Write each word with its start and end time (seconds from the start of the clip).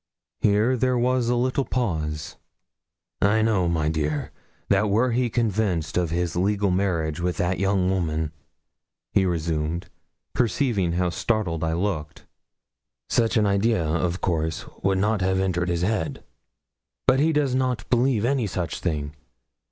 Here 0.39 0.75
there 0.75 0.97
was 0.97 1.29
a 1.29 1.35
little 1.35 1.63
pause. 1.63 2.35
'I 3.21 3.43
know, 3.43 3.67
my 3.69 3.87
dear, 3.87 4.31
that 4.67 4.89
were 4.89 5.11
he 5.11 5.29
convinced 5.29 5.95
of 5.95 6.09
his 6.09 6.35
legal 6.35 6.71
marriage 6.71 7.19
with 7.19 7.37
that 7.37 7.59
young 7.59 7.91
woman,' 7.91 8.31
he 9.13 9.27
resumed, 9.27 9.91
perceiving 10.33 10.93
how 10.93 11.11
startled 11.11 11.63
I 11.63 11.73
looked, 11.73 12.25
'such 13.09 13.37
an 13.37 13.45
idea, 13.45 13.85
of 13.85 14.21
course, 14.21 14.65
would 14.81 14.97
not 14.97 15.21
have 15.21 15.39
entered 15.39 15.69
his 15.69 15.83
head; 15.83 16.23
but 17.05 17.19
he 17.19 17.31
does 17.31 17.53
not 17.53 17.87
believe 17.91 18.25
any 18.25 18.47
such 18.47 18.79
thing. 18.79 19.13